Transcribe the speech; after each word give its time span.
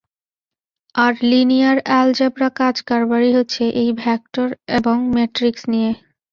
আর 0.95 1.13
linear 1.23 1.77
algebra 1.85 2.49
কাজ 2.59 2.75
কারবারই 2.87 3.31
হচ্ছে 3.37 3.63
এই 3.81 3.89
ভেক্টর 4.01 4.47
এবং 4.77 4.95
ম্যাট্রিক্স 5.15 5.63
নিয়ে। 5.71 5.91